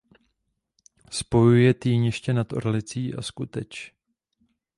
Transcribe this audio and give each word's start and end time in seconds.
Spojuje 1.11 1.73
Týniště 1.73 2.33
nad 2.33 2.53
Orlicí 2.53 3.13
a 3.15 3.21
Skuteč. 3.21 3.91